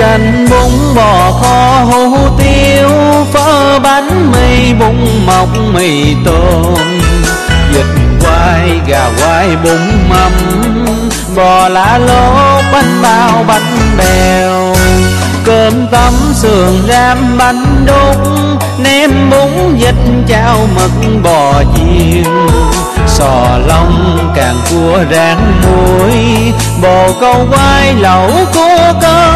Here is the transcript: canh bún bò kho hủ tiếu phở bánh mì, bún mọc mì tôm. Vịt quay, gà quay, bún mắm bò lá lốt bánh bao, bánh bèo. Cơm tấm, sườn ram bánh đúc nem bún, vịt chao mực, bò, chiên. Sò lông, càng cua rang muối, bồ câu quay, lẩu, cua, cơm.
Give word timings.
canh 0.00 0.46
bún 0.50 0.94
bò 0.94 1.32
kho 1.42 1.84
hủ 1.84 2.16
tiếu 2.38 2.88
phở 3.32 3.78
bánh 3.78 4.32
mì, 4.32 4.74
bún 4.74 5.26
mọc 5.26 5.48
mì 5.74 6.14
tôm. 6.24 7.00
Vịt 7.72 7.86
quay, 8.20 8.80
gà 8.86 9.10
quay, 9.20 9.56
bún 9.64 9.80
mắm 10.10 10.32
bò 11.36 11.68
lá 11.68 11.98
lốt 11.98 12.64
bánh 12.72 13.02
bao, 13.02 13.44
bánh 13.48 13.96
bèo. 13.98 14.74
Cơm 15.44 15.86
tấm, 15.86 16.14
sườn 16.34 16.82
ram 16.88 17.38
bánh 17.38 17.86
đúc 17.86 18.16
nem 18.78 19.30
bún, 19.30 19.76
vịt 19.76 19.94
chao 20.28 20.68
mực, 20.74 21.22
bò, 21.22 21.62
chiên. 21.76 22.24
Sò 23.06 23.58
lông, 23.66 24.18
càng 24.36 24.56
cua 24.70 24.98
rang 25.12 25.52
muối, 25.62 26.12
bồ 26.82 27.12
câu 27.20 27.46
quay, 27.50 27.94
lẩu, 27.94 28.30
cua, 28.54 28.92
cơm. 29.00 29.29